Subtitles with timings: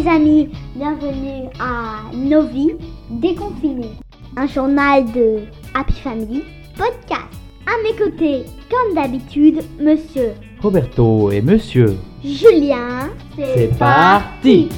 [0.00, 2.76] les amis, bienvenue à Nos vies
[3.10, 3.96] déconfinées,
[4.36, 5.40] un journal de
[5.74, 6.42] Happy Family
[6.76, 7.28] podcast.
[7.66, 10.32] À mes côtés, comme d'habitude, monsieur
[10.62, 11.96] Roberto et monsieur.
[12.24, 13.10] Julien.
[13.36, 14.68] C'est parti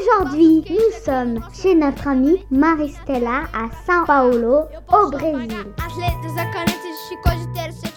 [0.00, 5.48] Aujourd'hui, nous sommes chez notre amie Maristella à São Paulo, au Brésil.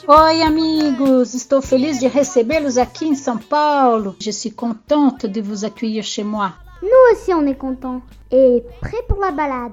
[0.05, 1.33] Oi, amigos!
[1.33, 4.17] Estou feliz de recebê-los aqui em São Paulo.
[4.19, 6.55] Je suis contente de vous accueillir chez moi.
[6.81, 9.71] Nous aussi, on est contents et prêts pour la balade.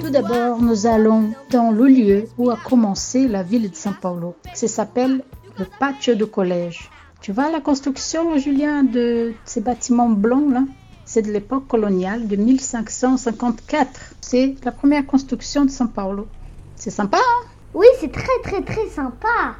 [0.00, 4.36] Tout d'abord, nous allons dans le lieu où a commencé la ville de São Paulo.
[4.54, 5.22] Ça s'appelle
[5.58, 6.88] le patio du collège.
[7.20, 10.62] Tu vois la construction, Julien, de ces bâtiments blancs là?
[11.04, 14.14] C'est de l'époque coloniale de 1554.
[14.22, 16.26] C'est la première construction de São Paulo.
[16.74, 17.51] C'est sympa, hein?
[17.74, 19.56] Oui, c'est très très très sympa.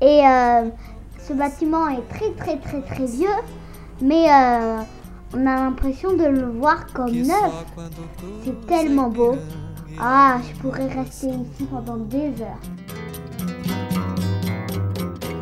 [0.00, 0.68] Et euh,
[1.26, 3.40] ce bâtiment est très très très très vieux,
[4.00, 4.80] mais euh,
[5.34, 7.66] on a l'impression de le voir comme neuf.
[8.44, 9.36] C'est tellement beau.
[10.00, 12.60] Ah, je pourrais rester ici pendant des heures.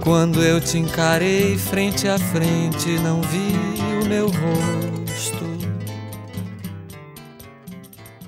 [0.02, 3.52] Quando eu te encarei frente a frente, não vi
[4.00, 5.44] o meu rosto.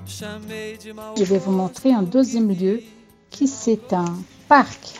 [0.05, 2.83] Chamei de mau Je vais vous montrer un deuxième lieu
[3.47, 4.99] c'est un parc.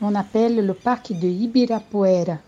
[0.00, 2.38] On appelle le parc de Ibirapuera.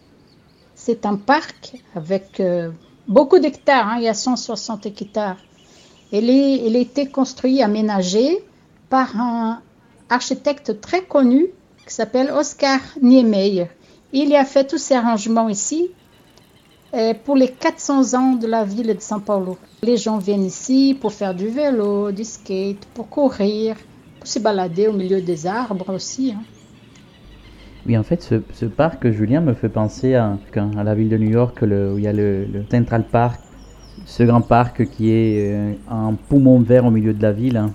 [0.74, 2.70] C'est un parc avec euh,
[3.08, 5.38] beaucoup d'hectares, hein, il y a 160 hectares.
[6.12, 8.44] Elle, est, elle a été construite, aménagée
[8.88, 9.62] par un
[10.08, 11.46] architecte très connu
[11.86, 13.68] qui s'appelle Oscar Niemeyer.
[14.12, 15.90] Il a fait tous ces arrangements ici
[16.94, 19.58] euh, pour les 400 ans de la ville de São Paulo.
[19.82, 23.76] Les gens viennent ici pour faire du vélo, du skate, pour courir,
[24.26, 26.32] pour se balader au milieu des arbres aussi.
[26.36, 26.42] hein.
[27.86, 30.36] Oui, en fait, ce, ce parc, Julien, me fait penser à,
[30.76, 33.38] à la ville de New York, le- où il y a le, le Central Park,
[34.04, 37.56] ce grand parc qui est euh, un poumon vert au milieu de la ville.
[37.56, 37.70] hein.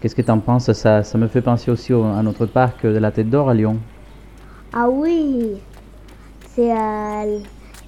[0.00, 0.70] Qu'est-ce que tu en penses?
[0.72, 3.54] Ça, ça me fait penser aussi au- à notre parc de la Tête d'Or à
[3.54, 3.76] Lyon.
[4.72, 5.54] Ah oui,
[6.54, 7.38] c'est euh,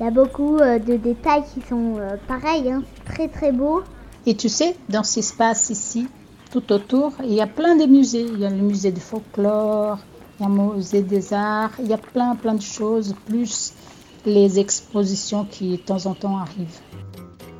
[0.00, 2.72] il y a beaucoup euh, de détails qui sont euh, pareils.
[2.72, 2.82] hein.
[3.06, 3.82] C'est très très beau.
[4.26, 6.08] Et tu sais, dans cet espace ici,
[6.50, 8.26] tout autour, il y a plein de musées.
[8.32, 9.98] Il y a le musée du folklore,
[10.38, 13.72] il y a le musée des arts, il y a plein plein de choses, plus
[14.26, 16.80] les expositions qui de temps en temps arrivent.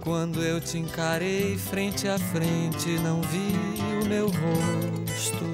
[0.03, 3.53] Quando eu te encarei frente a frente, não vi
[4.03, 5.45] o meu rosto.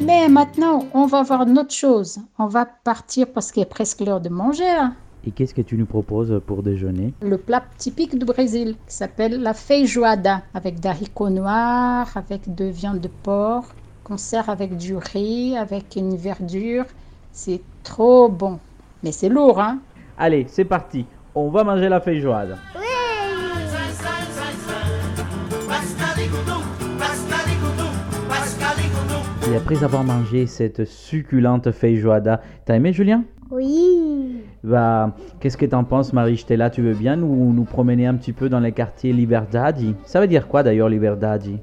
[0.00, 2.18] Mais maintenant, on va voir une autre chose.
[2.38, 4.68] On va partir parce qu'il est presque l'heure de manger.
[4.68, 4.94] hein.
[5.26, 9.40] Et qu'est-ce que tu nous proposes pour déjeuner Le plat typique du Brésil qui s'appelle
[9.40, 13.64] la feijoada avec d'haricots noirs, avec de viande de porc,
[14.02, 16.84] qu'on sert avec du riz, avec une verdure.
[17.32, 18.58] C'est trop bon.
[19.02, 19.78] Mais c'est lourd, hein?
[20.18, 21.06] Allez, c'est parti.
[21.34, 22.56] On va manger la feijoada.
[29.50, 33.24] Et après avoir mangé cette succulente feijoada, t'as aimé Julien?
[33.50, 34.23] Oui.
[34.64, 36.38] Bah, qu'est-ce que t'en penses, Marie?
[36.38, 40.20] Stella Tu veux bien nous, nous promener un petit peu dans les quartiers Liberdade Ça
[40.20, 41.58] veut dire quoi d'ailleurs, Liberdade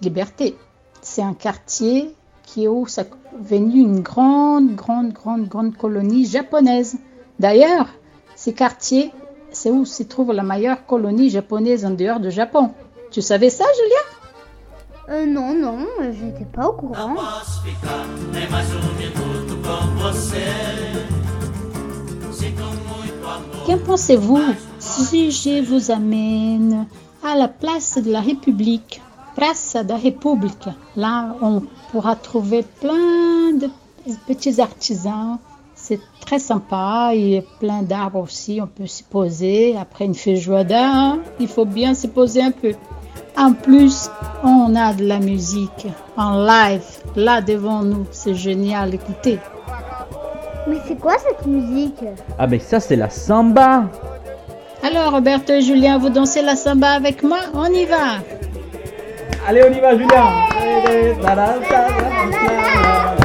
[0.00, 0.56] Liberté.
[1.00, 2.10] C'est un quartier
[2.42, 3.04] qui est où ça
[3.40, 6.98] venu une grande, grande, grande, grande colonie japonaise.
[7.38, 7.86] D'ailleurs,
[8.34, 9.12] ces quartiers,
[9.52, 12.70] c'est où se trouve la meilleure colonie japonaise en dehors du Japon.
[13.12, 15.16] Tu savais ça, Julia?
[15.16, 17.14] Euh, non, non, j'étais pas au courant.
[23.66, 24.40] Qu'en pensez-vous
[24.78, 26.86] si je vous amène
[27.22, 29.00] à la place de la République,
[29.36, 30.68] de la République?
[30.96, 33.68] Là, on pourra trouver plein de
[34.26, 35.38] petits artisans.
[35.74, 37.12] C'est très sympa.
[37.14, 38.60] Il y a plein d'arbres aussi.
[38.60, 39.76] On peut s'y poser.
[39.76, 42.74] Après une feijoada, hein, il faut bien se poser un peu.
[43.36, 44.10] En plus,
[44.44, 45.86] on a de la musique
[46.16, 46.84] en live
[47.16, 48.06] là devant nous.
[48.10, 48.94] C'est génial.
[48.94, 49.38] Écoutez.
[50.66, 52.04] Mais c'est quoi cette musique
[52.38, 53.84] Ah, mais ça, c'est la samba.
[54.82, 58.20] Alors, Roberto et Julien, vous dansez la samba avec moi On y va.
[59.46, 60.24] Allez, on y va, Julien.
[60.60, 63.22] Allez, la, la, la,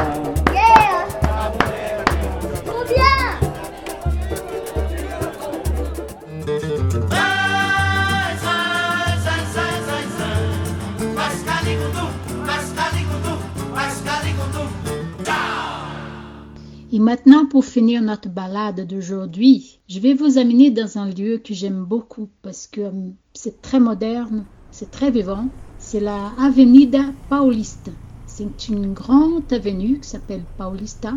[16.90, 21.54] Et maintenant, pour finir notre balade d'aujourd'hui, je vais vous amener dans un lieu que
[21.54, 25.50] j'aime beaucoup parce que hum, c'est très moderne, c'est très vivant.
[25.78, 27.92] C'est la Avenida Paulista.
[28.26, 31.14] C'est une grande avenue qui s'appelle Paulista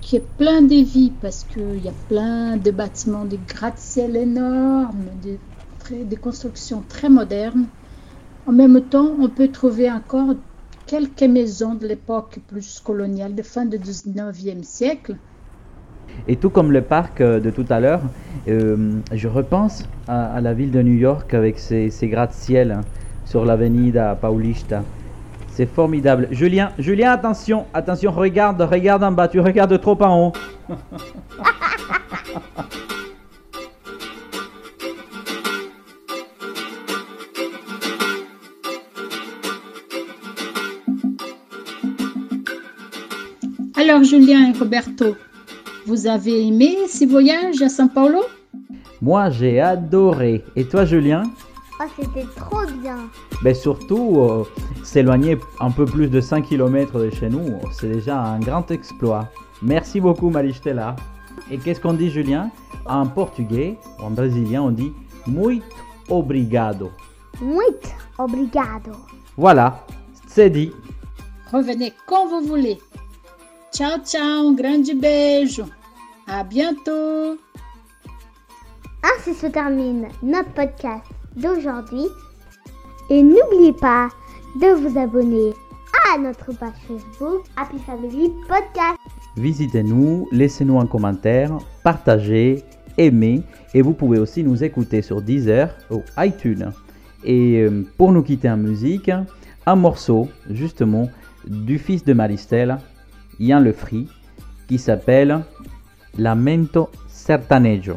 [0.00, 5.10] qui est plein de vie parce qu'il y a plein de bâtiments, des gratte-ciel énormes,
[5.20, 5.40] des,
[6.16, 7.68] constructions très modernes.
[8.46, 10.34] En même temps, on peut trouver encore
[10.88, 15.16] quelques maisons de l'époque plus coloniale, de fin du 19e siècle.
[16.26, 18.00] Et tout comme le parc euh, de tout à l'heure,
[18.48, 22.80] euh, je repense à, la ville de New York avec ses, ses gratte-ciel hein,
[23.26, 24.82] sur l'avenida Paulista.
[25.50, 26.28] C'est formidable.
[26.30, 30.32] Julien, Julien, attention, attention, regarde, regarde en bas, tu regardes trop en haut.
[43.88, 45.16] Alors, Julien et Roberto,
[45.86, 48.20] vous avez aimé ces voyages à São Paulo?
[49.00, 50.44] Moi, j'ai adoré.
[50.56, 51.22] Et toi, Julien?
[51.80, 52.98] Oh, c'était trop bien.
[53.42, 54.44] Ben surtout, euh,
[54.84, 59.30] s'éloigner un peu plus de 5 km de chez nous, c'est déjà un grand exploit.
[59.62, 60.94] Merci beaucoup, Maristela.
[61.50, 62.50] Et qu'est-ce qu'on dit, Julien?
[62.84, 64.92] En portugais, ou en brésilien, on dit
[65.26, 65.64] muito
[66.10, 66.90] obrigado.
[67.40, 67.88] Muito
[68.18, 68.92] obrigado.
[69.34, 69.86] Voilà,
[70.26, 70.72] c'est dit.
[71.50, 72.76] Revenez quand vous voulez.
[73.78, 75.64] Tchau, tchau, um grande beijo.
[76.26, 77.38] À bientôt.
[79.04, 81.04] Ainsi se termine notre podcast
[81.36, 82.06] d'aujourd'hui.
[83.08, 84.08] Et n'oubliez pas
[84.60, 85.52] de vous abonner
[86.12, 88.98] à notre page Facebook Happy Family Podcast.
[89.36, 92.64] Visitez-nous, laissez-nous un commentaire, partagez,
[92.96, 96.72] aimez, et vous pouvez aussi nous écouter sur Deezer ou iTunes.
[97.22, 99.12] Et euh, pour nous quitter en musique,
[99.66, 101.08] un morceau justement
[101.46, 102.12] du fils de
[103.38, 104.08] Maristelle, Ian Lefry,
[104.66, 105.40] qui s'appelle
[106.16, 107.96] Lamento Sertanejo.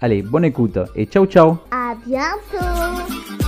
[0.00, 3.43] Allez, bonne écoute et ciao ciao À bientôt.